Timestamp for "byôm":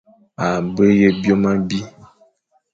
1.19-1.43